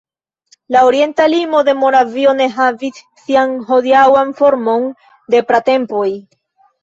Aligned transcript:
La 0.75 0.79
orienta 0.85 1.27
limo 1.33 1.59
de 1.67 1.73
Moravio 1.81 2.31
ne 2.39 2.47
havis 2.55 2.97
sian 3.25 3.53
hodiaŭan 3.69 4.33
formon 4.39 4.87
de 5.35 5.43
pratempoj. 5.51 6.09